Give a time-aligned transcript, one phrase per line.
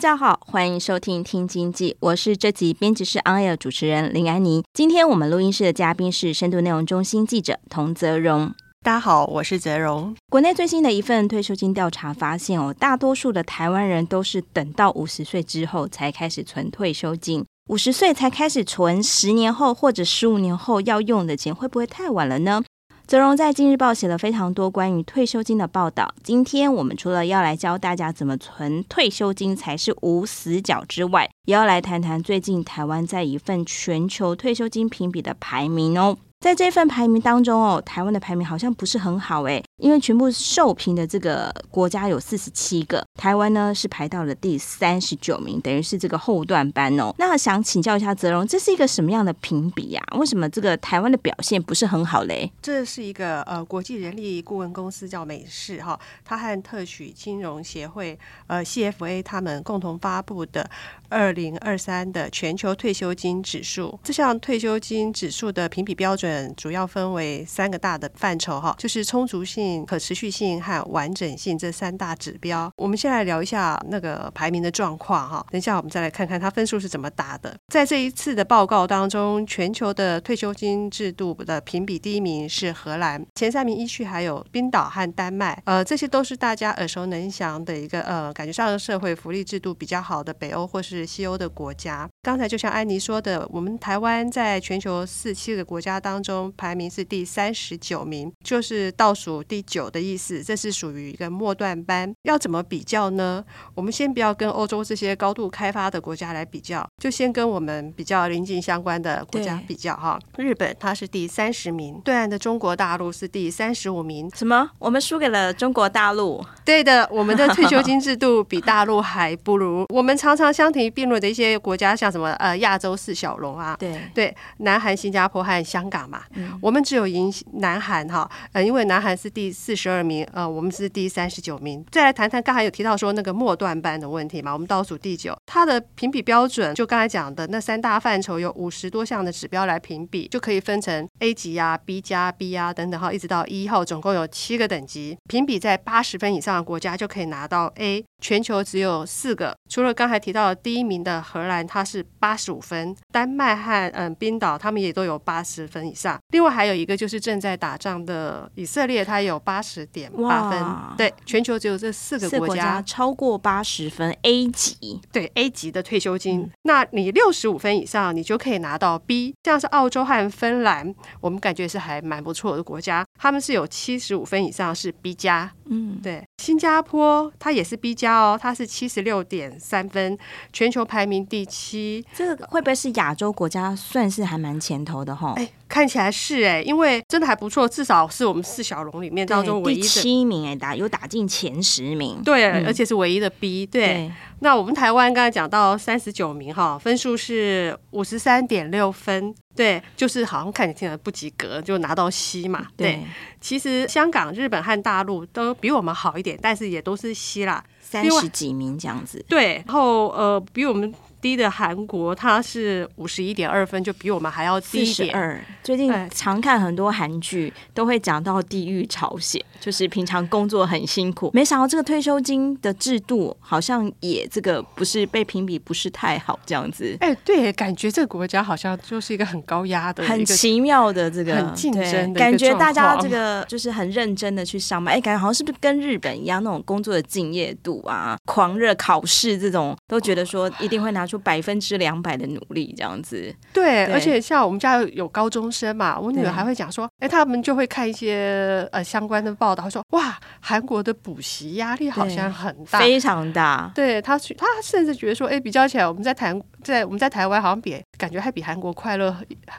[0.00, 4.64] 家好，欢迎收听《听经济》，我是这集编辑室 On Air 主持人林安妮。
[4.72, 8.54] 今天我们录音室的嘉宾是深度内容中心记者童泽荣。
[8.82, 10.16] 大家好，我是泽荣。
[10.30, 17.44] 国内最新的一份退休金调查发现，哦，大多数的台湾人都是等到五十岁之后才开始存退休金。
[17.68, 22.62] 五十岁才开始存，十年后或者十五年后要用的钱，会不会太晚了呢？
[23.10, 26.14] 泽荣在《今日报》写了非常多关于退休金的报道。
[26.22, 36.18] 今天我们除了要来教大家怎么存退休金才是无死角之外，也要来谈谈最近台湾在一份全球退休金评比的排名哦。
[36.40, 47.14] 在这份排名当中哦，台湾的排名好像不是很好诶，因为全部受评的这个国家有四十七个，台湾呢是排到了第三十九名，等于是这个后段班哦。
[47.18, 50.02] 那想请教一下泽荣，这是一个什么样的评比呀？
[50.16, 52.50] 为什么这个台湾的表现不是很好嘞？
[52.62, 60.66] 这是一个呃国际人力顾问公司叫美世哈，他和特许金融协会呃 CFA 他们共同发布的
[61.10, 64.00] 二零二三的全球退休金指数。
[64.02, 66.29] 这项退休金指数的评比标准。
[66.56, 72.70] 主要分为三个大的范畴哈，就是充足性、可持续性和完整性这三大指标。
[72.76, 77.56] 我们先来聊一下那个排名的状况哈，等一下我们再来看看它分数是怎么打的。
[77.68, 92.09] 在这一次的报告当中，全球的退休金制度的评比第一名是荷兰，前三名依序还有冰岛和丹麦，呃，这些都是大家耳熟能详的一个呃，感觉上社会福利制度比较好的北欧或是西欧的国家。
[92.22, 100.42] 刚才就像安妮说的，我们台湾在全球四七个国家当中排名是第三十九名，就是倒数第九的意思。
[100.44, 102.12] 这是属于一个末段班。
[102.24, 103.42] 要怎么比较呢？
[103.74, 110.20] 我们先不要跟欧洲这些高度开发的国家来比较，就先跟我们比较邻近相关的国家比较哈。
[110.36, 114.30] 日本它是第三十名，对岸的中国大陆是第三十五名。
[114.36, 114.68] 什么？
[114.78, 116.44] 我们输给了中国大陆？
[116.66, 119.86] 对的，我们的退休金制度 比大陆还不如。
[119.88, 126.22] 我们常常相提并论的一些国家，像什么呃亚洲四小龙啊，对对，南韩、新加坡和香港嘛。
[126.34, 131.84] 嗯、我们只有赢南韩哈，呃，因为南韩是第四十二名，呃，我们是第三十九名。
[131.90, 145.16] 再来谈谈刚才有提到说那个末段班的问题嘛，我们倒数第九，它的评比标准就刚才讲的那三大范畴有五十多项的指标来评比，就可以分成 A 级啊、B 加、B 啊等等哈，一直到 E 号，总共有七个等级。
[145.28, 156.18] 评比在八十分以上的国家就可以拿到 A，全球只有四个，除了刚才提到的第一名的荷兰，它是八十五分，丹麦和嗯冰岛他们也都有八十分以上。
[156.28, 160.96] 另外还有一个就是正在打仗的以色列，它有八十点八分。
[160.96, 166.40] 对，全球只有这四个国家，国家超过八十分 A 级，对 A 级的退休金。
[166.40, 169.34] 嗯、那你六十五分以上，你就可以拿到 B。
[169.44, 175.52] 像是澳洲和芬兰，我们感觉是还蛮不错的国家，他们是有七十五分以上是 B 加。
[175.70, 176.22] 嗯，对。
[176.38, 180.18] 新加坡它也是 B 加哦，它是七十六点三分，
[180.52, 182.04] 全球排名第七。
[182.14, 185.32] 这个会不会是亚洲国家算是还蛮前头的哈？
[185.36, 185.48] 哎。
[185.70, 193.86] 看起来是哎，因为真的还不错，至少是我们四小龙里面当中唯一的第七名哎，打有打进前十名，对，嗯、而且是唯一的 B 对。
[193.86, 202.66] 对，那我们台湾刚才讲到三十九名哈，分数是五十三点六分，对，就是好像看起来不及格，就拿到 C 嘛。
[202.76, 203.04] 对，对
[203.40, 209.24] 其实香港、日本和大陆都比我们好一点，但是也都是 C 啦，三十几名这样子。
[209.28, 210.94] 对，然后呃，比我们。
[211.20, 215.14] 低的韩国，它是五十一点二分，就比我们还要低一点。
[215.14, 221.30] 二，最近常看很多韩剧，都会讲到地狱朝鲜，就是平常工作很辛苦。
[221.34, 226.96] 没想到这个退休金的制度，好像也这个不是被评比不是太好这样子。
[227.00, 234.94] 哎，对，感觉这个国家好像就是一个很高压的、很奇妙的这个很竞争的感觉，大家这个就是很认真的去上班。
[234.94, 241.09] 哎，感觉好像是不是跟日本一样那种工作的敬业度啊、狂热考试这种，都觉得说一定会拿。
[241.10, 243.34] 出百分之两百的努力这样子。
[243.52, 253.72] 对，对而且像我们家有高中生嘛，我女儿还会讲说，哎，他们就会看一些呃相关的报道，说哇，韩国的补习压力好像很大，非常大。
[253.74, 259.16] 对他，他甚至觉得说，哎，比较起来，我们在台在我们在台湾好像比感觉还比韩国快乐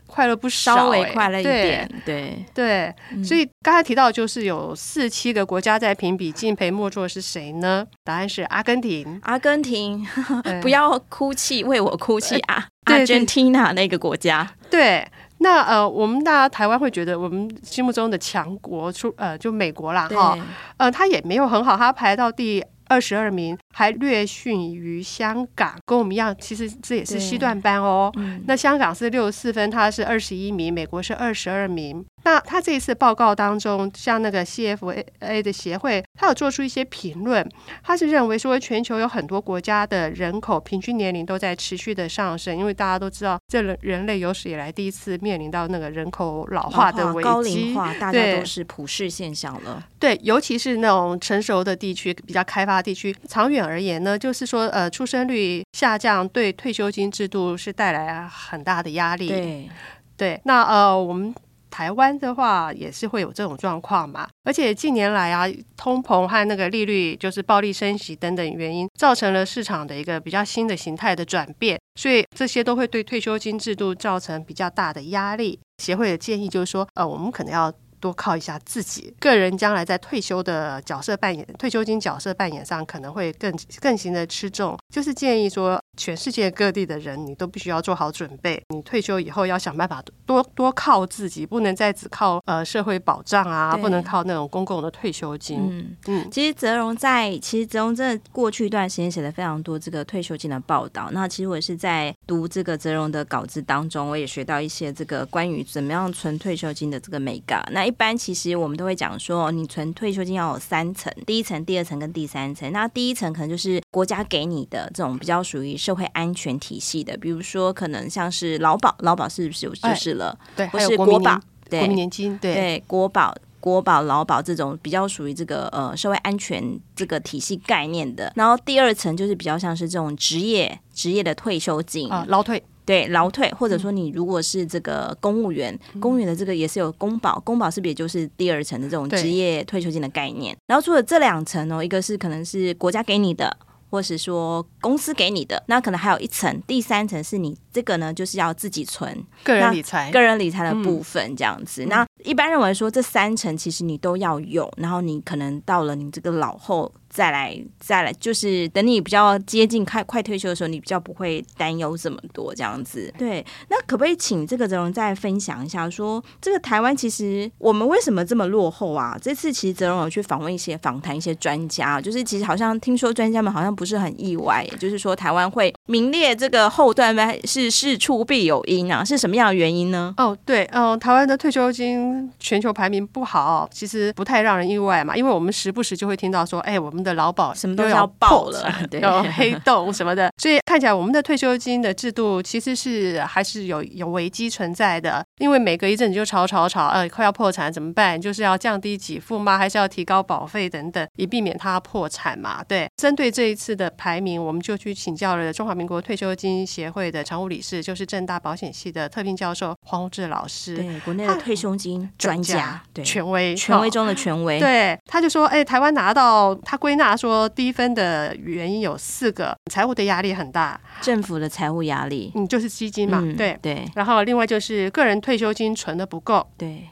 [0.07, 1.89] 快乐不少，稍微快乐一点。
[2.06, 7.86] 对对，对嗯、所以刚才提到就是有四七个国家在评比，敬陪末座是谁呢？
[8.04, 9.19] 答案是阿根廷。
[9.24, 10.04] 阿根廷，
[10.63, 12.68] 不要哭泣，为我哭泣啊！
[12.90, 14.52] 阿根廷那个国家。
[14.72, 20.36] 对，那呃，我们大家台湾会觉得我们心目中的强国出呃，就美国啦哈，
[20.78, 28.12] 呃，他也没有很好，他排到第二十二名，还略逊于香港，跟我们一样，其实这也是西段班哦。
[28.18, 32.04] 嗯、那香港是六十四分，他是二十一名，美国是二十二名。
[32.23, 37.47] 那他这一次报告当中，像那个 CFA 的协会，他有做出一些评论。
[37.83, 49.83] 他是认为说，全球有很多国家的人口平均年龄都在持续的上升，因为大家都知道，这人人类有史以来第一次面临到那个人口老化的危机，高龄化，大家都是普世现象了。
[50.00, 59.27] 对，尤其是那种成熟的地区、比较开发地区，长远而言呢，就是说，呃，出生率下降对退休金制度是带来很大的压力。
[59.27, 59.69] 对，
[60.15, 61.33] 对，那呃，我们。
[61.71, 75.59] 台湾的话也是会有这种状况嘛，而且近年来啊，通膨和那个利率就是暴力升息等等原因，造成了市场的一个比较新的形态的转变，所以这些都会对退休金制度造成比较大的压力。
[75.81, 77.74] 协会的建议就是说，呃，我们可能要。
[78.01, 84.75] 多靠一下自己，个人将来在退休的角色扮演、退休金角色扮演上可能会更更行的吃重。
[84.91, 88.61] 就是建议说，全世界各地的人，你都必须要做好准备。
[88.75, 95.59] 你退休以后要想办法多多靠自己，不能再只靠呃社会保障啊，不能靠那种公共的退休金。
[95.61, 101.09] 嗯嗯，其实泽荣在其实泽荣真的过去一段时间写了非常多这个退休金的报道。
[101.13, 107.65] 那其实我也是在读这个泽荣的稿子当中，我也学到一些这个关于怎么样存退休金的这个美感。
[107.71, 112.69] 那一般其实我们都会讲说，你存退休金要有三层，第一层、第二层跟第三层。
[112.73, 120.38] 那第一层可能就是国家给你的这种比较属于社会安全体系的，比如说可能像是劳保，劳保是不是有就是了？
[120.55, 121.38] 对，或是国保，
[121.69, 128.31] 对，国民年金，对，对，国保、国保、劳保这种比较属于这个呃社会安全这个体系概念的。
[128.38, 132.63] 然后第二层就是比较像是这种职业职业的退休金啊，劳退。
[132.83, 140.57] 对，劳退，或者说你如果是这个公务员，嗯、公务员的这个也是有公保，公保是不是也就是第二层的这种职业退休金的概念？
[140.65, 143.55] 然后除了这两层哦，一个是可能是国家给你的，
[143.91, 151.83] 或是说公司给你的，那可能还有一层，第三层是你这个呢，就是要自己存个人理财，个人理财的部分这样子。
[151.83, 156.91] 嗯、那一般认为说这三层其实你都要有，然后你可能到了你这个老后。
[157.13, 163.13] 再来，再来，就是等你比较接近快快退休的时候，你比较不会担忧这么多这样子。
[163.18, 169.18] 对，那可不可以请这个泽荣再分享一下说，这个台湾其实我们为什么这么落后啊？
[169.22, 180.13] 这次其实泽荣有去访问一些访谈一些专家，就是其实好像听说专家们好像不是很意外，就是说台湾会名列这个后段班是事出必有因啊，是什么样的原因呢？
[180.16, 187.00] 哦，对，嗯、台湾的退休金全球排名不好，其实不太让人意外嘛，因为我们时不时就会听到说，哎，我们。
[187.03, 195.24] 的劳保什么都要爆了，有黑洞什么的， 所以看起来我们的退休金的制度其实是还是有有危机存在的。
[195.39, 198.19] 因为每隔一阵子就吵吵吵，呃，快要破产怎么办？
[198.19, 199.57] 就是要降低给付吗？
[199.57, 202.63] 还是要提高保费等等，以避免它破产嘛？
[202.67, 202.88] 对。
[202.98, 214.60] 针对这一次的排名，我们就去请教了中华民国退休金协会的常务理事，就是正大保险系的特聘教授黄宏志老师，对，国内的退休金专家，对，权威，权威中的权威。
[214.60, 223.89] 对，他就说，哎，台湾拿到他归纳说低分的原因有四个，财务的压力很大，政府的财务压力，嗯，就是基金嘛，嗯、对对。
[223.95, 226.83] 然后另外就是个人退休金存的不够，对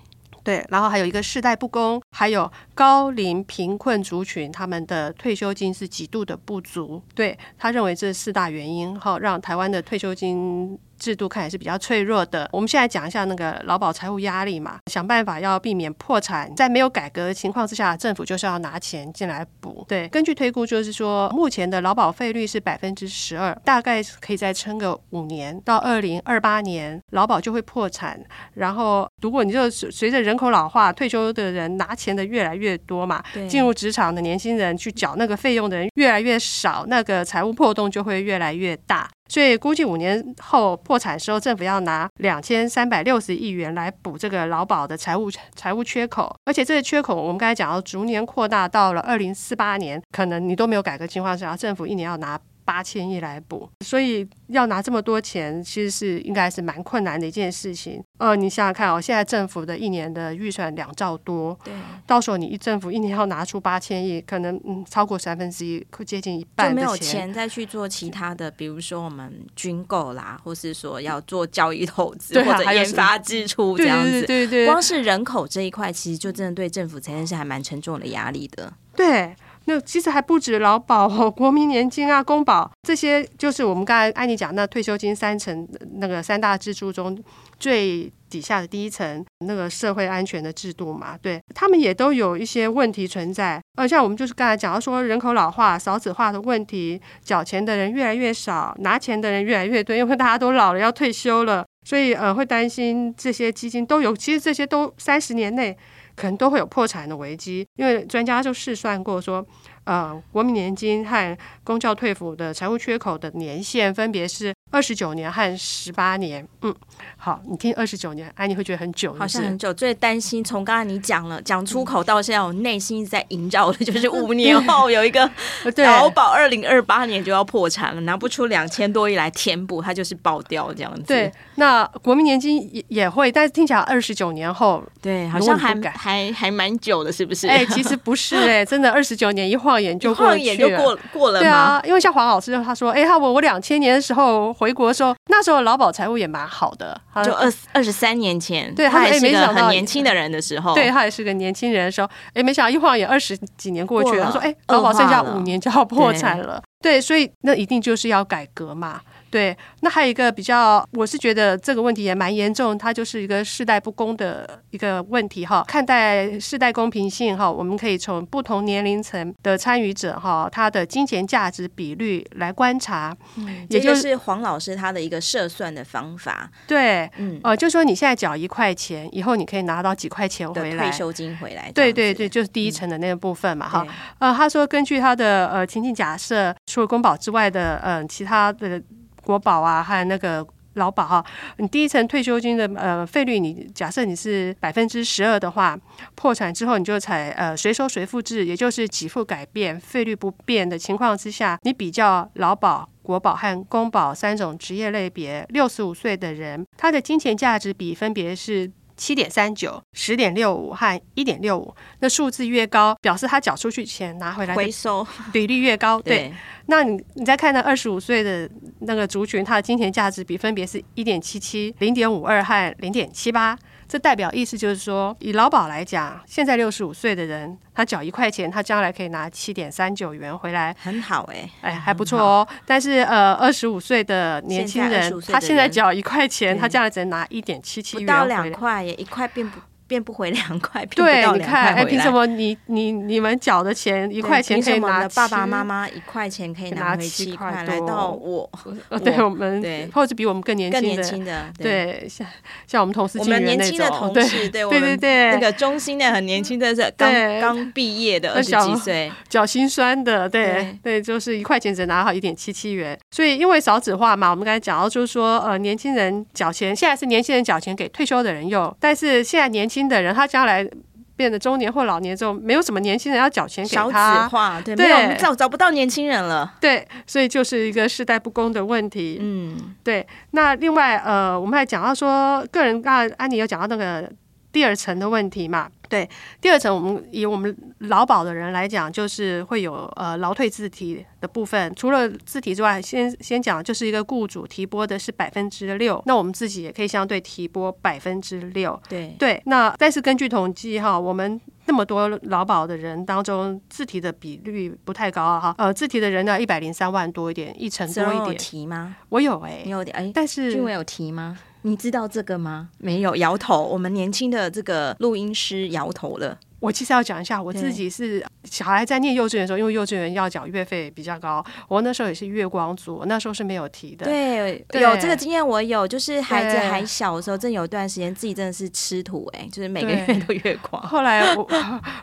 [0.41, 0.65] 对。
[0.69, 7.01] 然后还有一个世代不公，还有高龄贫困族群他们的退休金是极度的不足。
[7.13, 10.79] 对，他认为这四大原因，哈，让台湾的退休金。
[10.99, 12.47] 制度看也是比较脆弱的。
[12.51, 16.53] 我们现在讲一下那个劳保财务压力嘛，想办法要避免破产。
[16.55, 19.85] 在没有改革的情况之下，政府就是要拿钱进来补。
[19.87, 28.19] 对，根据推估，就是说目前的劳保费率是百分之十二，大概可以再撑个五年，到二零二八年劳保就会破产。
[28.53, 39.09] 然后，如果你就随着人口老化，退休的人拿钱的越来越多嘛，进入职场的年轻人去缴那个费用的人越来越少，那个财务破洞就会越来越大。
[39.29, 52.39] 所以估计五年后破产时候，政府要拿两千三百六十亿元来补这个劳保的财务财务缺口，而且这个缺口我们刚才讲要逐年扩大，到了二零四八年，可能你都没有改革计划下，政府一年要拿。
[52.69, 57.99] 八千亿来补，所以要拿这么多钱，其实是应该是蛮困难的一件事情。
[58.19, 61.73] 呃，你想想看哦，现在政府的一年的预算两兆多，对，
[62.05, 79.35] 到时候你一政府一年要拿出八千亿，可能嗯超过三分之一，会接近一半，就没有钱再去做其他的，比如说我们军购啦，或是说要做教育投资、啊、或者研发支出这样子，对对，对对，光是人口这一块，其实就真的对政府财政是还蛮沉重的压力的，对。
[79.69, 85.67] 那其实还不止劳保哦， 国民年金啊、公保这些，就是我们刚才安妮讲那退休金三层
[85.99, 87.15] 那个三大支柱中
[87.59, 93.61] 最底下的第一层那个社会安全的制度嘛，对他们也都有一些问题存在。
[93.75, 105.77] 呃，像我们就是刚才讲到说人口老化、少子化的问题，缴钱的人越来越少，拿钱的人越来越多，因为大家都老了要退休了，所以呃会担心这些基金都有，其实这些都三十年内。
[106.19, 109.45] 可能都会有破产的危机，因为专家就试算过说，
[109.89, 116.47] 呃，国民年金和公教退抚的财务缺口的年限分别是二十九年和十八年。
[116.61, 116.71] 嗯，
[117.17, 119.19] 好，你听二十九年，哎，你会觉得很久是是？
[119.19, 119.73] 好像很久。
[119.73, 125.27] 最担心从刚才你讲了讲出口到现在，我内心一直在萦绕的就是五年后有一个
[125.77, 131.01] 劳保二零二八年就要破产了，拿不出两千多亿来填补，它就是爆掉这样子。
[131.07, 137.47] 对，那国民年金也也会，但是听起来二十九年后，对，好像还还还蛮久的，是不是？
[137.47, 140.37] 哎，其实不是哎，真的二十九年一晃眼就过去了。
[140.39, 159.01] 也就过过了，对啊，因为像黄老师他说，哎，他我我两千年的时候回国的时候，那时候劳保财务也蛮好的，就二二十三年前，对他还是个很年轻的人的时候，对他也是个年轻人的时候，哎，没想到一晃眼二十几年过去了，他说，哎，劳保剩下五年就要破产了，对，所以那一定就是要改革嘛。
[159.31, 165.63] 对，那还有一个比较，我是觉得这个问题也蛮严重，它就是一个世代不公的一个问题哈。
[165.67, 176.49] 看待世代公平性哈，我们可以从不同年龄层的参与者哈，他的金钱价值比率来观察，嗯，也就是黄老师他的一个设算的方法。
[176.65, 181.71] 对，嗯，呃，就说你现在缴一块钱，以后你可以拿到几块钱回来，退休金回来。
[181.71, 183.85] 对对对，就是第一层的那个部分嘛哈。
[184.17, 188.81] 呃，他说根据他的呃情境假设，除了公保之外的嗯、呃、其他的。
[189.29, 190.43] 国保啊，还有那个
[190.73, 191.23] 劳保哈、
[191.57, 195.77] 你第一层退休金的呃费率，你假设你是百分之十二的话，
[196.15, 211.73] 破产之后你就采呃随收随付制，也就是给付改变，费率不变的情况之下，你比较劳保、国保和公保三种职业类别，六十五岁的人，他的金钱价值比分别是七点三九、十点六五和一点六五。
[212.01, 216.17] 那数字越高，表示他缴出去钱拿回来回收比例越高， 对。
[216.17, 216.33] 对
[216.65, 218.47] 那你你再看那二十五岁的
[218.81, 223.57] 那个族群，它的金钱价值比分别是一点七七、零点五二和零点七八。
[223.89, 232.47] 这代表意思就是说，以劳保来讲，现在六十五岁的人，他缴一块钱，他将来可以拿七点三九元回来，很好哎、欸，哎还不错哦。
[232.67, 239.59] 但是呃，二十五岁的年轻人，人他现在缴一块钱，他将来只能拿一点七七元，不到两块耶，一块并不。
[239.89, 245.09] 变不回两块，对，你看，哎，凭什么你你你们缴的钱一块钱可以拿？
[245.15, 248.47] 爸爸妈妈一块钱可以拿回七块，来到我，
[249.03, 252.27] 对我们，对，或者比我们更年轻的，对，像
[252.67, 269.78] 像我们同事，我们年轻的同事，对 对对对，那个中心的很年轻的，是刚刚毕业的二十几岁， 脚心酸的，对对，就是一块钱只拿好一点七七元，所以因为少子化嘛，我们刚才讲到就是说，呃，年轻人缴钱，现在是年轻人缴钱给退休的人用，但是现在年轻。
[269.79, 270.67] 新的人，他将来
[271.15, 273.83] 变得中年或老年之后，没有什么年轻人要缴钱给他。
[273.83, 276.53] 少子化，对，对没有找找不到年轻人了。
[276.59, 279.17] 对，所以就是一个世代不公的问题。
[279.21, 280.05] 嗯，对。
[280.31, 284.09] 那另外，呃，我们还讲到说，个人刚才安妮有讲到那个
[284.51, 285.69] 第二层的问题嘛。
[285.87, 286.07] 对，
[286.39, 291.73] 第二层我们以我们劳保的人来讲，就是会有呃劳退自提的部分。
[291.73, 298.79] 除了自提之外，先先讲就是一个雇主提拨的是百分之六，那我们自己也可以相对提拨百分之六。
[298.87, 305.55] 对对，那但是根据统计哈，我们那么多劳保的人当中，自提的比率不太高啊哈。
[305.57, 308.25] 呃，自提的人呢，一百零三万多一点，一成多一点。
[308.27, 308.95] 有提吗？
[309.09, 311.39] 我有哎、欸，你有点哎，但是俊伟有提吗？
[311.63, 312.69] 你知道这个吗？
[312.77, 313.63] 没有，摇头。
[313.65, 316.39] 我们年轻的这个录音师摇头了。
[316.59, 324.05] 我其实要讲一下，我自己是小孩在念幼稚园的时候，因为幼稚园要缴月费比较高，我那时候也是月光族，那时候是没有提的。
[324.05, 330.81] 对，对有这个经验，我有，就是孩子还小的时候，真有一段时间自己真的是吃土哎、欸，就是每个月都月光。
[330.83, 331.47] 后来我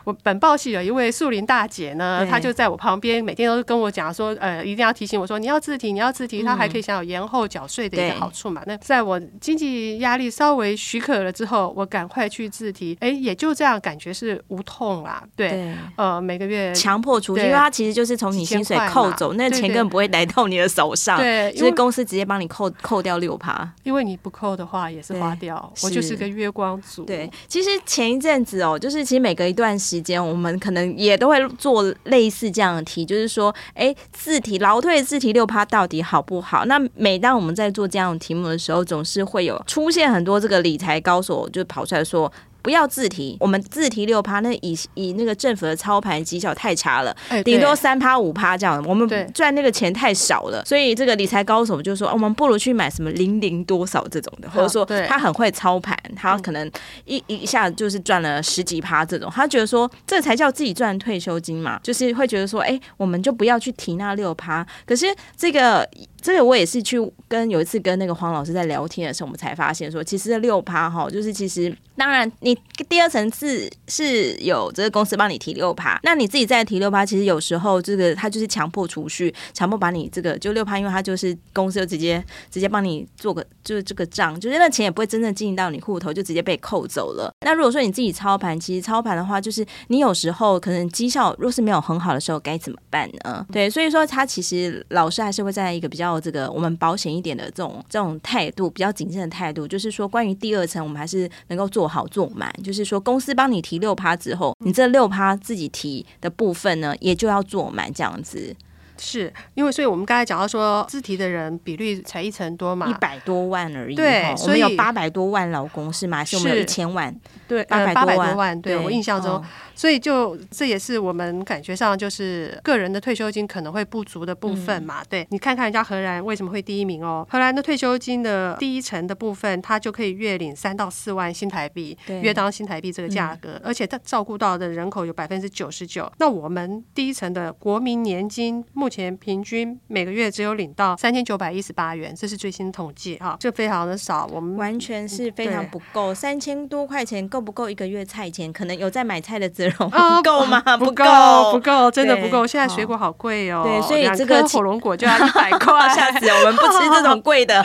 [0.03, 8.63] 我本报系有一位树林大姐呢，她就在我旁边，每天都跟我讲说，呃，一定要提醒我说，你要自提，你要自提，她还可以享有延后缴税的一个好处嘛。
[8.65, 14.43] 那在我经济压力稍微许可了之后，我赶快去自提，哎，也就这样，感觉是。
[14.49, 27.03] 无痛啦，对，对呃，每个月强迫储蓄，因为它其实就是从你薪水扣走，那钱根本不会来到你的手上，对，就是公司直接帮你扣扣掉六趴，因为你不扣的话也是花掉，我就是个月光族。
[27.03, 36.65] 对，其实前一阵子哦，就是其实每隔一段时间，我们可能也都会做类似这样的题，就是说，哎，自体劳退自体六趴到底好不好？
[36.65, 42.31] 那每当我们在做这样的题目的时候，总是会有出现很多这个理财高手就跑出来说。
[42.67, 56.69] 不要自提，我们自提六趴，那以以那个政府的操盘绩效太差了，顶、欸、多三趴五趴这样，我们赚那个钱太少了，所以这个理财高手就说，我们不如去买什么零零多少这种的，或者说他很会操盘，他可能
[57.05, 65.05] 一一下就是赚了十几趴这种，他觉得说这才叫自己赚退休金嘛，就是会觉得说，哎、欸，我们就不要去提那六趴，可是
[65.37, 65.89] 这个。
[66.27, 72.53] 这个我也是去跟有一次跟那个黄老师在聊天的时候，我们才发现说，其实这六趴哈，就是其实当然你
[72.89, 87.31] 第二层次是有这个公司帮你提六趴，那你自己再提六趴，其实有时候这个他就是强迫储蓄，强迫把你这个就六趴，因为他就是公司就直接直接帮你做个就是这个账，就是那钱也不会真正进到你户头，就直接被扣走了。
[87.45, 93.47] 那如果说你自己操盘，其实操盘的话，就是你有时候可能绩效若是没有很好的时候，该怎么办呢？
[93.49, 96.16] 对，所以说他其实老师还是会在一个比较。
[96.19, 102.53] 这个我们保险一点的这种这种态度，比较谨慎的态度，就是说，关于第二层，我们还是能够做好做满。
[102.63, 108.55] 就是说，公司帮你提六趴之后，你这六趴自己提的部分呢，也就要做满这样子。
[108.99, 113.95] 是因为，所以我们刚才讲到说，自提的人比率才一成多嘛，一百多万而已。
[113.95, 116.25] 对，所以有八百多万老公是吗？
[116.25, 117.15] 是我们有一千万？
[117.47, 118.59] 对，八百多万。
[118.61, 119.43] 对，我印象中。
[119.75, 125.03] 所以就这也是我们感觉上就是个人的退休金可能会不足的部分嘛。
[125.03, 127.25] 嗯、对，你看看人家荷兰为什么会第一名哦？
[127.29, 136.11] 荷兰的退休金的第一层的部分，它就可以月领三到四万新台币，约当新台币这个价格，嗯、而且它照顾到的人口有百分之九十九。
[136.17, 144.25] 那我们第一层的国民年金目前平均每个月只有领到三千九百一十八元，这是最新统计哈，这非常的少。
[144.33, 148.51] 我们完全是非常不够，三千多块钱够不够一个月菜钱？
[148.51, 149.67] 可能有在买菜的资。
[149.79, 150.61] 哦， 够吗？
[150.77, 151.03] 不够，
[151.51, 152.47] 不够，真的不够。
[152.47, 156.55] 现在水果好贵哦，对，所以这个火龙果就要一百块， 下次我们！
[156.55, 157.63] 不吃这种贵的，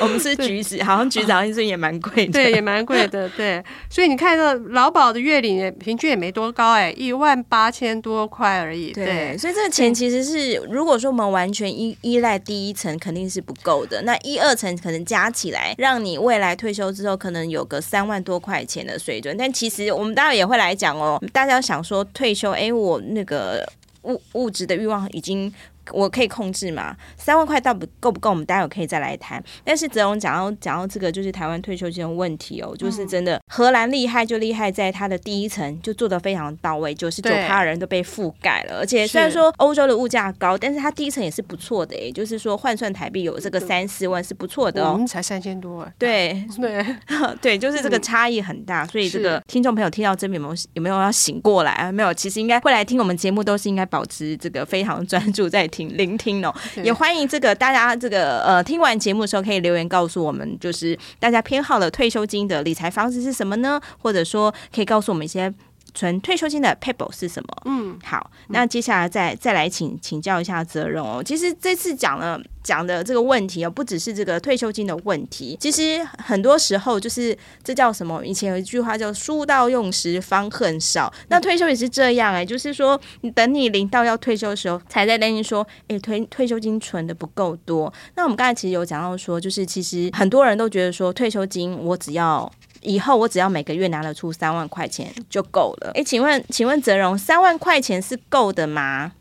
[0.00, 3.64] 我们吃橘子，好像橘子好像也蛮贵的，对，也蛮贵的，对。
[3.88, 8.92] 所以你看，这劳保的月领也平均也没多高，哎，一万八千多块而已。
[8.92, 14.02] 对，所以这个钱其实是，如果说我们完全依依赖第一层，肯定是不够的。
[14.02, 19.34] 那一二层可能加起来，让你未来退休之后可能有个三万多块块钱的水准。
[19.38, 20.74] 但其实我们待会也会来。
[20.74, 23.66] 讲哦，大家想说退休，哎，我那个
[24.02, 25.52] 物物质的欲望已经。
[25.90, 26.96] 我可以控制嘛？
[27.16, 28.30] 三万块到不够不够？
[28.30, 29.42] 我们待会可以再来谈。
[29.64, 38.78] 但是泽荣讲到讲到这个，就是台湾退休金的问题哦，就是真的荷兰厉害就厉害在它的第一层就做得非常到位，九十九趴人都被覆盖了。
[38.78, 45.04] 而且虽然说欧洲的物价高，但是它第一层也是不错的，也就是说换算台币有这个三四万是不错的哦。
[45.08, 46.86] 才三千多，对 对
[47.42, 48.86] 对，就是这个差异很大。
[48.86, 51.90] 所以这个听众朋友听到这边有没有有没有要醒过来啊？
[51.90, 55.68] 没有，其实应该会来听我们节目，都是应该保持这个非常专注在。
[55.72, 56.54] 听聆听哦，
[56.84, 63.80] 也欢迎这个大家这个呃听完节目的时候可以留言告诉我们，就是大家偏好的退休金的理财方式是什么呢？
[63.98, 65.52] 或者说可以告诉我们一些。
[65.94, 67.48] 存退休金的 p a p e 是什么？
[67.66, 71.22] 嗯，好，那接下来再再来请请教一下泽荣哦。
[71.22, 78.24] 其实这次讲了讲的这个问题哦，不只是这个退休金的问题，其实很多时候就是这叫什么？
[78.24, 87.92] 以前有一句话叫“书到用时方恨少”，那退休也是这样哎、欸，就是说你等你临到要退休的时候，才在担心说，哎，退退休金存的不够多。
[88.14, 92.50] 那我们刚才其实有讲到说，就是其实很多人都觉得说，退休金我只要。
[92.82, 95.92] 以后我只要每个月拿得出三万块钱就够了。
[95.94, 99.12] 哎，请问，请问泽荣，三万块钱是够的吗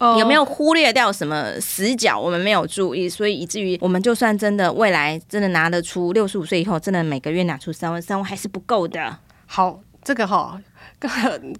[0.00, 0.18] ？Oh.
[0.20, 2.18] 有没有忽略掉什么死角？
[2.18, 9.18] 我们没有注意，所以以至于我们就算真的未来真的拿得出，六十五岁以后真的每个月拿出三万，三万还是不够的。
[9.46, 10.58] 好，这个哈。
[10.98, 11.08] 刚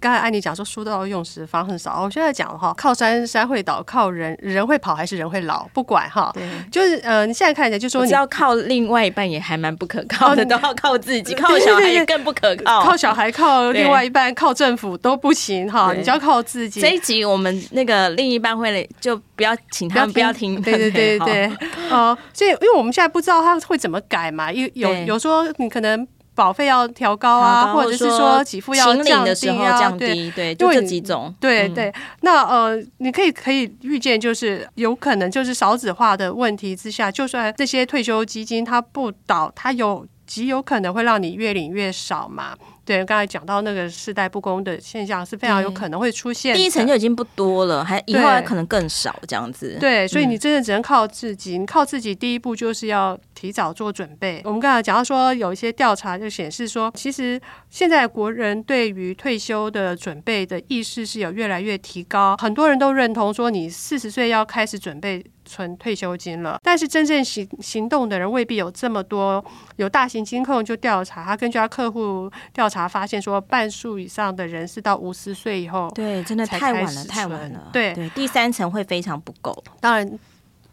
[0.01, 2.01] 刚才安妮讲说，书到用时方恨少。
[2.01, 5.65] 我现在讲哈，靠山山会倒，靠人人会跑，还是人会老？
[5.71, 12.81] 不管哈，对，就是呃，你现在看起来就说你，你要靠另外一半也还蛮不可靠的，哦、都要 靠自己，靠小孩也更不可靠。
[12.81, 16.81] 靠小孩，靠另外一半，靠政府都不行哈，你就要靠自己。
[16.81, 26.05] 这一集我们那个另一半会就不要请他们不要听，对对对对对，哦、呃，所以因为我们现在不知道他会怎么改嘛，有有有说你可能。
[26.39, 31.35] 保费要调高啊，或者是说给付要降低啊，对对，就这几种。
[31.37, 42.55] 对对，那呃，你可以可以预见，就是有可能就是少子化的问题之下，就算这些退休基金它不倒，它有极有可能会让你越领越少嘛。
[42.89, 46.55] 对，刚才讲到那个世代不公的现象是非常有可能会出现。
[46.55, 49.77] 第一层就已经不多了，还以后还可能更少这样子。
[49.79, 51.59] 对，所以你真的只能靠自己。
[51.59, 54.41] 你靠自己，第一步就是要提早做准备。
[54.43, 65.23] 我们刚才讲到说，有一些调查就显示说，其实现在国人对于退休的准备的意识是有越来越提高，很多人都认同说，你四十岁要开始准备。
[65.49, 69.43] 存退休金了，但是真正行行动的人未必有这么多。
[69.77, 77.69] 有大型金控就调查，他根据他客户调查发现，说半数以上的人是到五十岁以后，对，真的太晚了，太晚了。
[77.73, 79.63] 对对，第三层会非常不够。
[79.79, 80.19] 当然，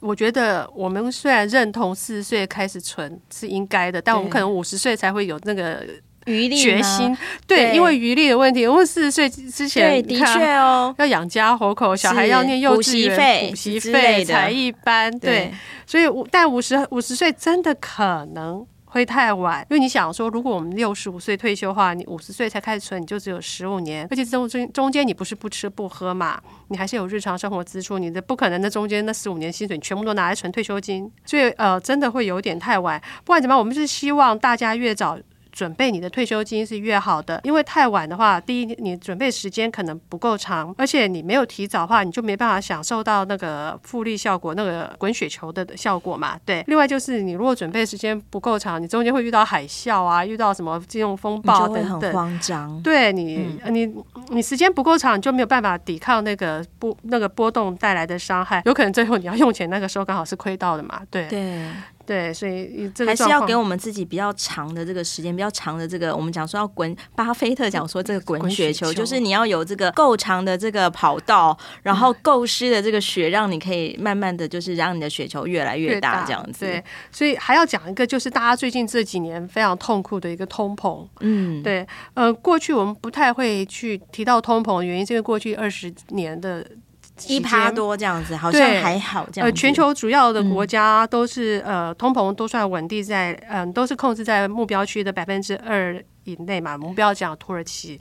[0.00, 5.82] 我觉得我们虽然认同四十岁开始存是应该的，但我们可能五十岁才会有那个。
[6.26, 7.16] 余力决心。
[7.46, 15.54] 对，对，因为余力的问题，我们四十岁之前，对，的确哦， 要养家活口，小孩要念幼稚园、补习费、才艺班，对，对，
[15.86, 32.98] 所以五但五十五十岁真的可能会太晚，因为你想说，如果我们六十五岁退休的话，你五十岁才开始存，你就只有十五年，而且中中中间你不是不吃不喝嘛，你还是有日常生活支出，你的不可能那中间那十五年薪水你全部都拿来存退休金，所以呃，真的会有点太晚。
[33.24, 35.18] 不管怎么样，我们是希望大家越早。
[35.56, 46.38] 准备你的退休金是越好的，因为太晚的话，第一，你准备时间可能不够长，而且你没有提早的话，你就没办法享受到那个复利效果，那个滚雪球的效果嘛。
[46.44, 52.78] 对，另外就是你如果准备时间不够长，你中间会遇到海啸啊，遇到什么金融风暴等等，很慌张。
[52.82, 53.94] 对你，嗯、你
[54.28, 61.00] 你时间不够长，你就没有办法抵抗那个波那个波动带来的伤害，有可能最后你要用钱，那个时候刚好是亏到的嘛。
[61.10, 61.66] 对对。
[62.06, 66.96] 对，所以这个还是要给我们自己比较长的这个时间，比较长的这个，我们讲说要滚。
[67.14, 76.64] 巴菲特讲说，这个滚雪球就是你要有这个够长的这个跑道，然后够湿的这个雪，让你可以慢慢的就是让你的雪球越来越大这样子。
[76.64, 81.04] 对，所以还要讲一个，就是大家最近这几年非常痛苦的一个通膨。
[81.20, 86.64] 嗯，对，呃，过去我们不太会去提到通膨的原因，是因为过去二十年的。
[87.26, 89.48] 一趴多这样子，好像还好这样。
[89.48, 96.72] 呃，全球主要的国家都是、嗯、呃，通膨都算稳定在，嗯、呃，都是控制在目标区的百分之二以内嘛。
[96.74, 97.98] 我们不要讲土耳其、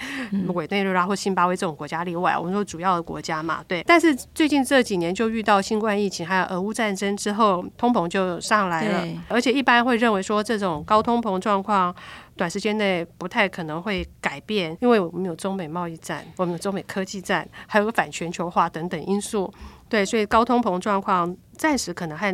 [0.53, 3.81] 委内瑞拉或新巴威这种国家例外，我们说主要的国家嘛，对。
[3.87, 11.95] 但是最近这几年就遇到新冠疫情还有俄乌战争之后，通膨就上来了，而且一般会认为说这种高通膨状况。
[12.37, 19.49] 短时间内不太可能会改变，因为我们有中美贸易战，我们有中美科技战，还有个反全球化等等因素。
[19.87, 22.33] 对，所以高通膨状况暂时可能还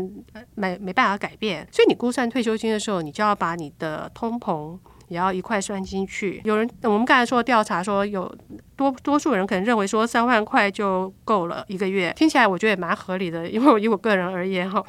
[0.56, 1.68] 没没办法改变。
[1.72, 4.76] 所以你估算退休金的时候，你就要把你的通膨
[5.12, 6.42] 也要一块算进去。
[6.46, 8.34] 有人我们刚才说调查说，有
[8.76, 13.48] 多多数人可能认为说三万块就够了一个月，听起来我觉得也蛮合理的。
[13.52, 14.84] 因为以我个人而言哈，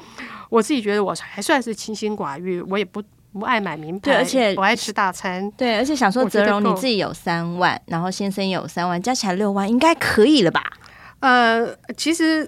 [0.48, 3.02] 我自己觉得我还算是清心寡欲，我也不。
[3.34, 10.62] 不爱买名牌，对，而且我爱吃大餐，对，而且想说，泽荣你自己有三万，然后先生有三万，加起来六万，应该可以了吧？
[11.20, 12.46] 呃，其实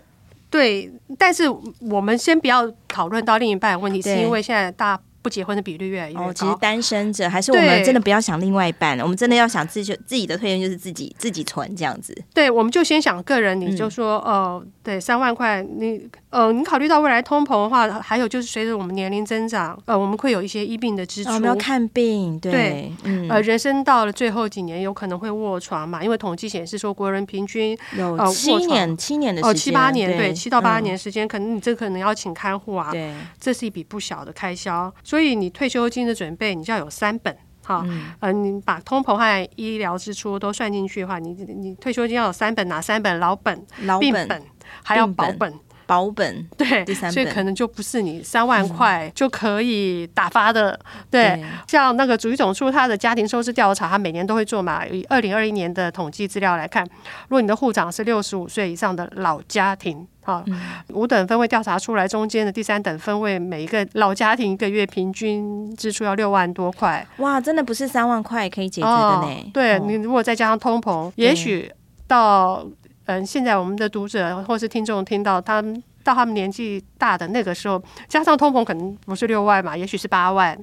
[0.50, 1.44] 对，但是
[1.80, 5.00] 我们先不要讨论到另一半的问题，是因为现在大。
[5.24, 6.28] 不结婚的比率越来越高。
[6.28, 12.14] 哦，其实单身者还是我们真的不要想另外一半，我们真的要想自己自己的退休就是自己自己存这样子。
[12.34, 34.92] 对，我们就先想个人，你就说，嗯、呃，对，三万块，你呃，你考虑到未来通膨的话，还有就是随着我们年龄增长，呃，我们会有一些医病的支出，哦、我们要看病，对，对嗯，呃，人生到了最后几年，有可能会卧床嘛，因为统计显示说，国人平均有七年、呃、七年的时间，哦，七八年，对，对七到八年时间，可能你这可能要请看护啊，对，这是一笔不小的开销。
[35.14, 37.32] 所以你退休金的准备，你就要有三本，
[37.64, 43.20] 好，嗯，呃，你把通膨和医疗支出都算进去的话，你你退休金要有三本，哪三本？
[43.20, 44.42] 老本、老本、病本，
[44.82, 45.54] 还要保本。
[45.86, 50.72] 保本对，第三本，所以可能就不是你三万块就可以打发的。
[50.72, 54.86] 嗯、对，对，像那个主计总处他的家庭收支调查，他每年都会做嘛。
[54.86, 56.84] 以二零二一年的统计资料来看，
[57.28, 67.06] 如果你的户长是六十五岁以上的老家庭，哈、嗯，五等分位调查出来，中间的第三等分位，每一个老家庭一个月平均支出要六万多块。
[67.18, 69.26] 哇，真的不是三万块可以解决的呢。
[69.26, 71.70] 哦、对、哦、你如果再加上通膨，也许
[72.06, 72.66] 到。
[73.06, 80.58] 嗯，现在我们的读者或是听众听到他们到他们年纪大的那个时候，加上通膨，可能不是六万嘛，也许是八万，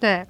[0.00, 0.24] 对。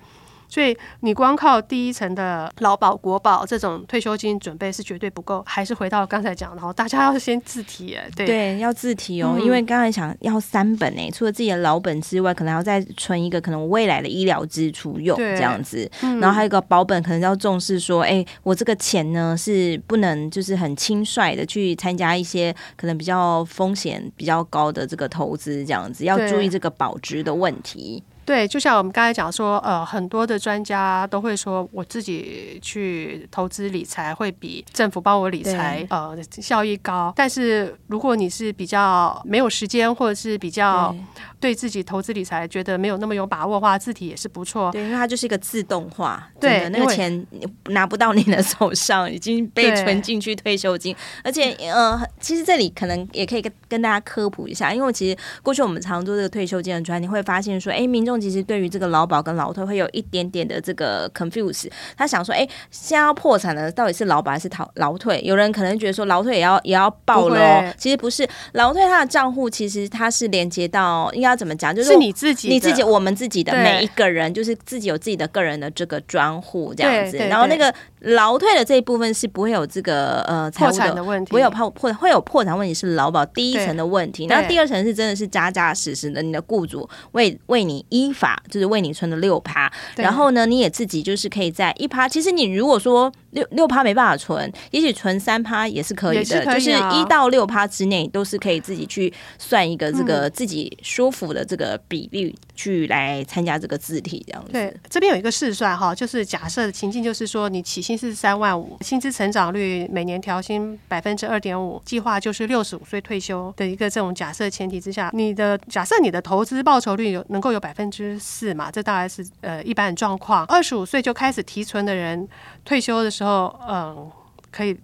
[0.49, 8.27] 所以你光靠第一层的劳保、国保这种退休金准备是绝对不够，还是回到刚才讲的，然后大家要先自提哎， 对。
[8.27, 28.03] 对，要自提哦，嗯、因为刚才想要三本哎，除了自己的老本之外，可能要再存一个可能未来的医疗支出用这样子，然后还有一个保本，可能要重视说，哎，我这个钱呢是不能就是很轻率的去参加一些可能比较风险比较高的这个投资这样子，要注意这个保值的问题。
[28.27, 37.13] 对，就像我们刚才讲说，呃，很多的专家都会说，我自己去投资理财会比政府帮我理财呃效益高。
[37.15, 40.93] 但是如果你是比较没有时间，或者是比较
[41.39, 44.73] 对自己投资理财觉得没有那么有把握的话，字体也是不错。
[44.73, 47.25] 对，因为它就是一个自动化，对，那个钱
[47.69, 50.93] 拿不到你的 手上，已经被存进去退休金。
[51.23, 58.16] 而且呃，其实这里可能也可以跟跟大家科普一下，因为其实过去我们常做这个退休金的专，你会发现说，哎，民众。
[58.21, 65.21] 其实对于这个劳保跟劳退会有一点点的这个 confuse，他想说，哎，现在要破产的到底是劳保还是劳劳退？
[65.23, 71.75] 有人可能觉得说劳退也要也要报了哦，其实不是，劳退他的账户其实它是连接到，应该要怎么讲？
[71.75, 77.73] 就是，是你自己，你自己，我们自己的每一个人，就是自己有自己的个人的这个专户这样子，然后那个。
[78.07, 104.53] 劳退的这一部分是不会有这个呃财务的，的问题，不会有破破会有破产问题是劳保第一层的问题，那第二层是真的是扎扎实实的，你的雇主为为你依法就是为你存的六趴，然后呢你也自己就是可以在一趴，其实你如果说六六趴没办法存，也许存三趴也是可以的，可以啊、就是一到六趴之内都是可以自己去算一个这个自己舒服的这个比例去来参加这个字体这样子。
[104.53, 107.97] 对，这边有一个试算哈，就是假设的情境就是说你起薪。
[107.97, 118.71] 是三万五，薪资成长率每年调薪百分之二点五，计划就是六十五岁退休的一个这种假设前提之下，你的假设你的投资报酬率有能够有百分之四嘛？
[118.71, 120.45] 这大概是呃一般的状况。
[120.45, 122.29] 二十五岁就开始提存的人，
[122.67, 124.13] 退休的时候，嗯、呃，
[124.51, 124.79] 可以。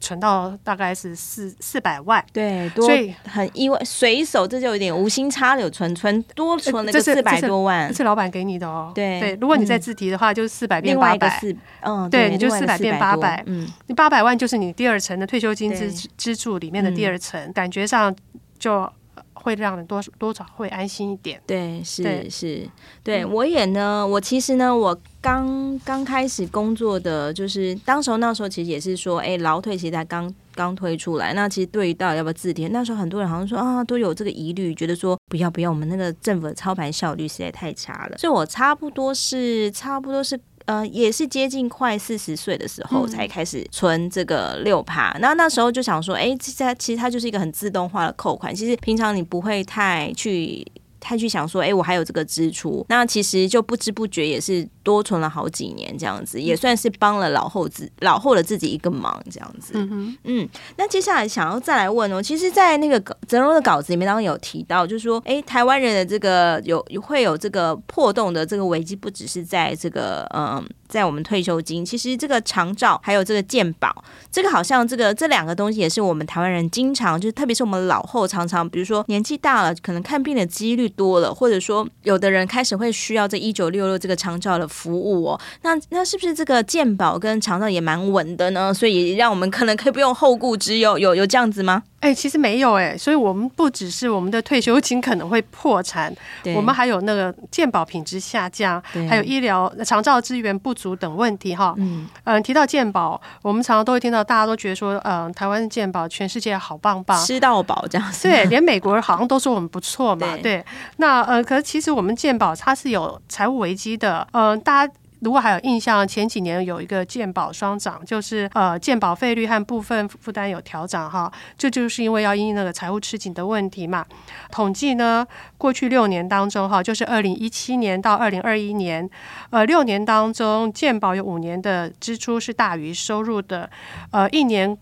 [0.00, 8.92] 存到大概是四四百万，对，多所以很意外，随手这就有点无心插柳，存存多存了个四百多万，这是老板给你的哦。
[8.94, 11.40] 对对，如果你再自提的话，就是四百变八百，
[11.80, 18.14] 嗯，对，你就四百变八百，嗯，你八百万就是你第二层的退休金支支柱里面的第二层，感觉上
[18.58, 18.86] 就。
[19.32, 21.40] 会让人多多少会安心一点。
[21.46, 22.68] 对，是对是，
[23.02, 24.06] 对、嗯、我也呢。
[24.06, 31.32] 我其实呢，我刚刚开始工作的，就是当时候那时候，其实也是说，哎，劳退其实才刚刚推出来。
[31.34, 38.18] 那其实对于到底要不要自填，那时候很多人好像说啊，都有这个疑虑，觉得说不要不要，我们那个政府的操盘效率实在太差了。
[38.18, 40.40] 所以我差不多是差不多是。
[40.66, 50.66] 呃，也是接近快四十岁的时候才开始存这个六趴，那、嗯、那时候就想说，哎，其实其实它就是一个很自动化的扣款，其实平常你不会太去
[50.98, 54.68] 太去想说，哎，我还有这个支出，那其实就不知不觉也是。
[54.84, 59.72] 多存了好几年，这样子也算是帮了老后自老后的自己一个忙，这样子。
[59.74, 60.48] 嗯，嗯。
[60.76, 84.68] 那接下来想要再来问哦，其实，在那个泽龙的稿子里面当中有提到，就是说，哎，台湾人的这个有会有这个破洞的这个危机，不只是在这个嗯，在我们退休金，其实这个长照还有这个健保，这个好像这个这两个东西也是我们台湾人经常就是，特别是我们老后常常，比如说年纪大了，可能看病的几率多了，或者说有的人开始会需要这一九六六这个长照的。
[84.74, 88.74] 服务哦，那那是不是这个健保跟长照也蛮稳的呢？
[88.74, 91.84] 所以让我们可能可以不用后顾之忧，有有这样子吗？
[92.00, 96.14] 哎、欸，其实没有哎、欸，所以我们不只是我们的退休金可能会破产，
[96.54, 101.74] 我们还有那个健保品质下降，还有医疗长照资源不足等问题哈。
[101.78, 108.28] 嗯嗯，提到健保，我们常常都会听到大家都觉得说，嗯，台湾健保全世界好棒棒，吃到饱这样子。
[108.28, 110.26] 对，连美国人好像都说我们不错嘛。
[110.36, 110.64] 对，对，
[110.98, 114.92] 那呃，可是其实我们健保它是有财务危机的，嗯，大家。
[115.20, 124.04] 如果还有印象，前几年有一个健保双涨，就是呃健保费率和部分负担有调整哈，这就，是因为要因那个财务吃紧的问题嘛。
[124.50, 129.08] 统计呢，过去六年当中哈，就是二零一七年到二零二一年，
[129.48, 133.70] 呃六年当中健保有五年的支出是大于收入的，
[134.10, 134.76] 呃一年。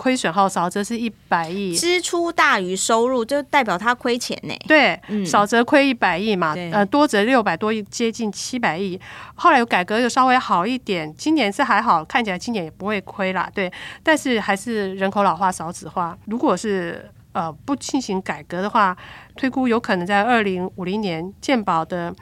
[0.00, 4.54] 亏损好少则是一百亿，支出大于收入，就代表他亏钱呢。
[4.66, 8.98] 对，嗯、少则亏一百亿嘛，呃，多则六百多亿，接近七百亿。
[9.34, 13.50] 后来有改革，又稍微好一点，今年是还好，看起来今年也不会亏啦。
[13.54, 13.70] 对，
[14.02, 16.16] 但是还是人口老化、少子化。
[16.24, 18.96] 如果是呃不进行改革的话，
[19.36, 22.14] 推估有可能在二零五零年健保的。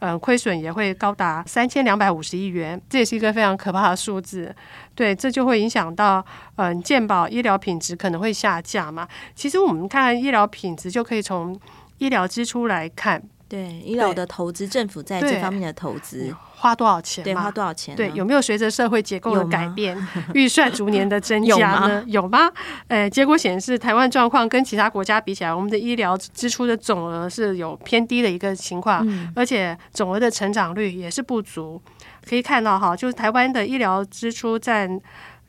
[0.00, 4.54] 嗯，亏损也会高达三千两百五十亿元，这也是一个非常可怕的数字。
[4.94, 6.24] 对，这就会影响到
[6.56, 9.06] 嗯，健保医疗品质可能会下降嘛。
[9.34, 11.58] 其实我们看医疗品质，就可以从
[11.98, 13.22] 医疗支出来看。
[13.50, 16.32] 对，医疗的投资，政府在这方面的投资。
[16.54, 17.24] 花多少钱？
[17.24, 17.96] 对，花多少钱？
[17.96, 19.96] 对，有没有随着社会结构的改变，
[20.34, 22.04] 预算逐年的增 加呢？
[22.06, 22.44] 有吗？
[22.44, 22.52] 有吗？
[22.86, 31.82] 呃，结果显示，台湾状况跟其他国家比起来，我们的医疗支出的总额是有偏低的一个情况，嗯、而且总额的成长率也是不足。
[32.28, 35.00] 可以看到哈，就是台湾的医疗支出占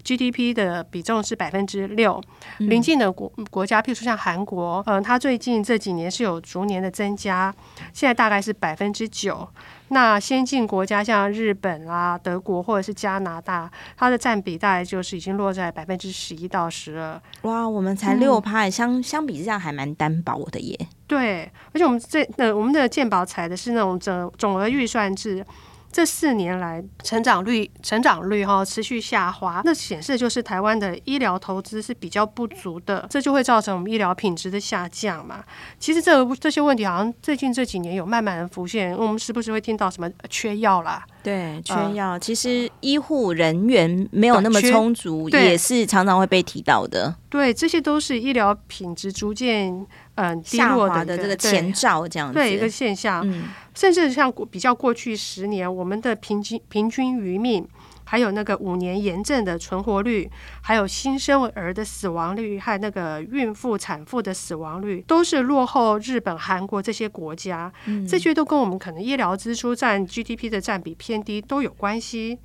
[0.01, 2.21] GDP 的比重是百分之六，
[2.59, 7.53] 邻近的国国家，譬如说像韩国，嗯，它最近这几年是有逐年的增加，
[7.93, 9.47] 现在大概是百分之九。
[9.89, 17.21] 那先进国家像日本啊、德国或者是加拿大，它的占比大概就是已经落在百分之十一到十二。
[17.41, 20.79] 哇，我们才六趴，相相比之下还蛮单薄的耶。
[21.07, 25.45] 对，而且我们这呃，我们的健保采的是那种总总额预算制。
[25.91, 35.43] 这四年来，成长率成长率哈持续下滑，那显示就是台湾的医疗投资是比较不足的，这就会造成我们医疗品质的下降嘛。
[35.79, 42.17] 其实这个这些问题好像最近这几年有慢慢的浮现，我们时不时会听到什么缺药啦，对，缺药。
[42.17, 47.13] 其实医护人员没有那么充足，也是常常会被提到的。
[47.29, 49.85] 对，这些都是医疗品质逐渐。
[50.15, 53.45] 嗯，低落的，的这个前兆，这样子对，对一个现象，嗯，
[53.81, 57.67] 甚至像比较过去十年，我们的平均平均余命，
[58.03, 60.29] 还有那个五年炎症的存活率，
[60.61, 72.37] 还有新生儿的死亡率和那个孕妇产妇的死亡率，都是落后日本、韩国这些国家，嗯，这些都跟我们可能医疗支出占 GDP 的占比偏低都有关系。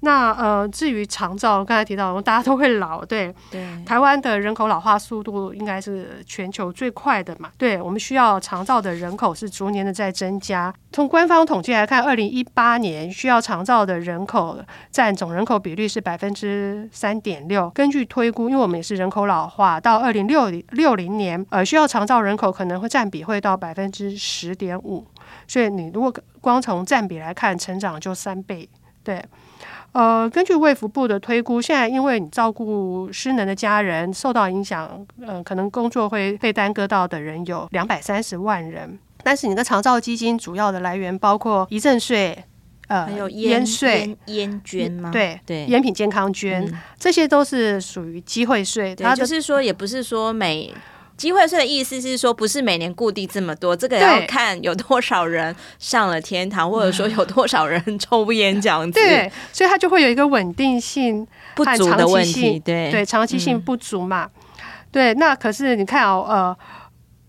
[0.00, 10.72] 那呃，至于长照，刚才提到，大家都会老，对，对，台湾的人口老化速度应该是全球最快的嘛，对，我们需要长照的人口是逐年的在增加。
[10.92, 14.58] 从官方统计来看，二零一八年需要长照的人口
[14.90, 17.70] 占总人口比率是百分之三点六。
[17.70, 25.06] 根据推估，因为我们也是人口老化，到二零六零六零年，呃，需要长照人口可能会占比会到百分之十点五。
[25.48, 28.68] 所以你如果光从占比来看，成长就三倍，
[29.02, 29.24] 对。
[29.94, 38.98] 呃，根据卫福部的推估，现在因为你照顾失能的家人受到影响，嗯、呃，可能工作会被耽搁到的人有两百三十万人。
[39.22, 42.36] 但是你的长照基金主要的来源包括遗赠税，
[42.88, 45.12] 呃，还有烟税、烟捐吗？
[45.12, 48.96] 对对，烟品健康捐，嗯、这些都是属于机会税。
[48.96, 50.74] 它就是说，也不是说每。
[51.16, 58.98] 机会税的意思是说，不是每年固定这么多，这个要看有多少人上了天堂，或者说有多少人抽烟这样子。
[58.98, 62.58] 对，所以它就会有一个稳定性不足的问题。
[62.58, 64.28] 对对，长期性不足嘛。
[64.34, 66.56] 嗯、对，那可是你看哦，呃，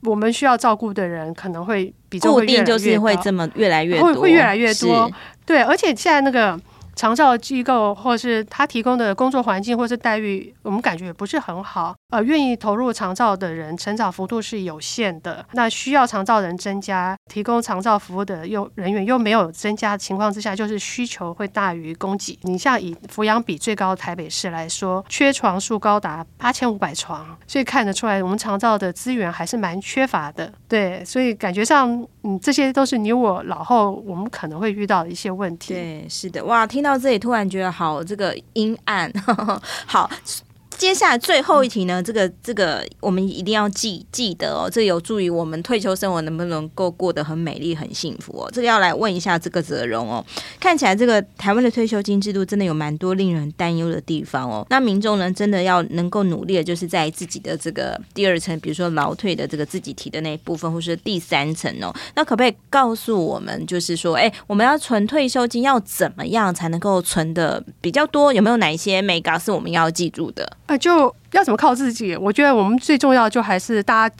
[0.03, 5.11] 我们需要照顾的人可能会比较固定，就是会这么越来越多，会会越来越多。
[5.45, 6.59] 对，而且现在那个。
[6.95, 11.93] 长照机构或是他提供的工作环境或是待遇，我们感觉也不是很好。
[12.09, 15.45] 呃，愿意投入长照的人，成长幅度是有限的。
[15.51, 22.39] 那需要长照人增加，提供长照服务的又人员又没有增加的情况之下，就是需求会大于供给。
[22.43, 30.49] 你像以抚养比最高的台北市来说，缺床数高达八千五百床，所以看得出来，我们长照的资源还是蛮缺乏的。
[30.69, 35.73] 对，所以感觉上，嗯，这些都是你我老后我们可能会遇到的一些问题。
[35.73, 36.84] 对，是的，哇，听。
[36.85, 39.11] 到这里突然觉得好，这个阴暗，
[39.85, 40.09] 好。
[40.77, 48.49] 接下来最后一题呢，这个这个我们一定要记记得哦，这有助于我们退休生活能不能够过得很美丽、很幸福哦。
[48.53, 50.23] 这个要来问一下这个泽荣哦。
[50.59, 54.65] 看起来这个台湾的退休金制度真的有蛮多令人担忧的地方哦。
[54.69, 61.93] 那民众呢，真的要能够努力的，就是在自己的这个第二层，比如说劳退的这个自己提的那一部分，或是第三层哦。
[62.15, 68.33] 那可不可以告诉我们，就是说，哎，我们要存退休金要怎么样才能够存的比较多？
[68.33, 70.45] 有没有哪一些眉角是我们要记住的？
[70.67, 72.15] 啊，就要怎么靠自己？
[72.15, 74.15] 我觉得我们最重要就还是大家。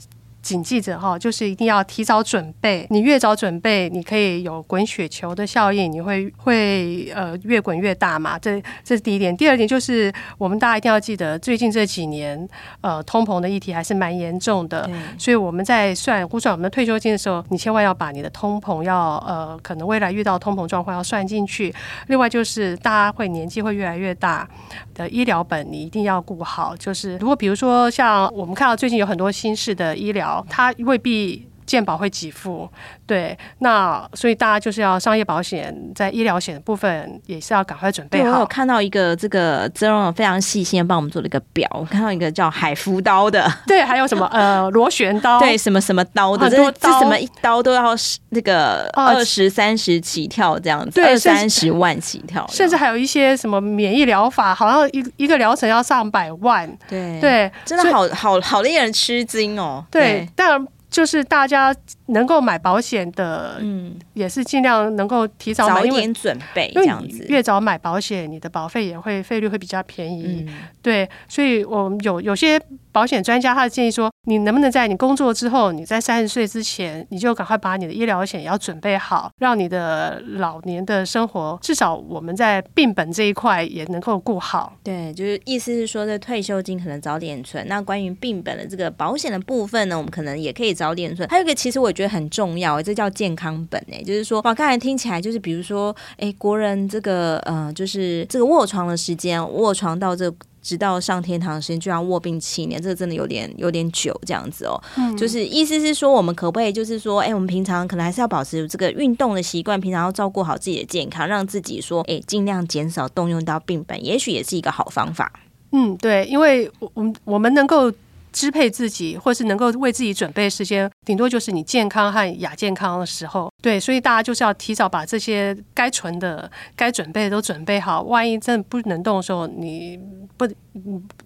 [0.46, 2.86] 谨记着哈，就是一定要提早准备。
[2.88, 8.38] 你越早准备，你可以有滚雪球的效应，你会会呃越滚越大嘛。
[8.38, 9.36] 这这是第一点。
[9.36, 12.48] 第二点就是我们大家一定要记得，最近这几年
[12.80, 21.74] 呃通膨的议题还是蛮严重的，所以我们在算估算我们的退休金的时候，你千万要把你的通膨要呃可能未来遇到通膨状况要算进去。
[22.06, 24.48] 另外就是大家会年纪会越来越大
[24.94, 26.76] 的医疗本，你一定要顾好。
[26.76, 30.35] 就是如果比如说像我们看到最近有很多新式的医疗。
[30.48, 32.68] 他未必健保会给付。
[33.06, 38.30] 对，那所以大家就是要商业保险，在医疗险的部分也是要赶快准备好。
[38.30, 47.94] 我有看到一个这个泽荣非常细心的帮我们做了一个表，我看到一个叫海夫刀的， 对，还有什么呃螺旋刀，对，什么什么刀的，这这什么一刀都要
[48.30, 59.84] 那个二十三十起跳这样子，二三十万起跳，甚至还有一些什么免疫疗法，好像一一个疗程要上百万，对对，真的好好好令人吃惊哦。
[59.90, 60.66] 对，但。
[60.88, 61.74] 就是大家
[62.06, 67.26] 能够买保险的，嗯，也是尽量能够提早买，早一点准备，这样子。
[67.28, 70.48] 越早买保险，你的保费也会费率会比较便宜。
[70.80, 72.60] 对，所以我们有有些
[72.96, 84.72] 保险专家他的建议说，你能不能在你工作之后，你在三十岁之前，你就赶快把你的医疗险也要准备好，让你的老年的生活，至少我们在病本这一块也能够顾好。
[84.82, 87.68] 对，就是意思是说，这退休金可能早点存。
[87.68, 91.28] 那关于病本的这个保险的部分呢，我们可能也可以早点存。
[91.28, 100.34] 还有一个，其实我觉得很重要，这叫健康本诶，就是说，哇，刚才听起来就是，比如说，哎，国人这个呃，就是这个卧床的时间，卧床到这。
[100.66, 104.82] 直到上天堂的时间，居然卧病七年，这个真的有点有点久，这样子哦。
[104.96, 115.32] 嗯，就是意思是说，我们可不可以就是说，哎，我们平常可能还是要保持这个运动的习惯，平常要照顾好自己的健康，让自己说，哎，尽量减少动用到病本，也许也是一个好方法。
[115.70, 117.92] 嗯，对，因为我我们我们能够。
[118.36, 123.50] 支配自己，或是能够为自己准备时间，顶多就是你健康和亚健康的时候。
[123.62, 128.02] 对，所以大家就是要提早把这些该存的、该准备的都准备好。
[128.02, 129.98] 万一真的不能动的时候，你
[130.36, 130.46] 不，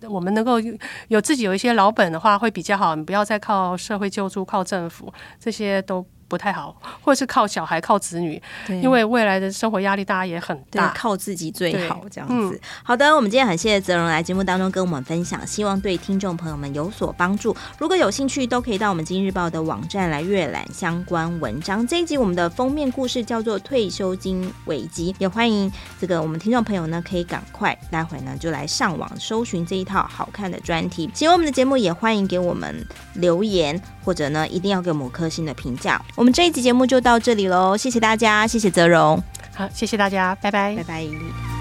[0.09, 0.61] 我们能够
[1.09, 2.95] 有自己有一些老本的话，会比较好。
[2.95, 6.07] 你不要再靠社会救助、靠政府，这些都。
[6.31, 12.55] 不太好， 或者是靠小孩、靠子女，因为未来的生活压力大家也很大，靠自己最好这样子。
[12.55, 17.55] 嗯、好的，我们今天很谢谢泽荣来节目当中跟我们分享，希望对听众朋友们有所帮助。
[17.77, 21.85] 如果有兴趣，都可以到我们今日报的网站来阅览相关文章。
[21.85, 25.71] 这一集我们的封面故事叫做《退休金危机》，也欢迎
[26.01, 31.11] 这个我们听众朋友呢可以赶快待会呢就来上网搜寻这一套好看的专题。
[31.15, 36.01] 喜欢我们的节目，也欢迎给我们留言，或者呢一定要给我们五颗星的评价。
[36.15, 39.23] 我们这一集节目就到这里喽，谢谢大家，谢谢泽荣，
[39.55, 41.60] 好，谢谢大家，拜拜，拜拜。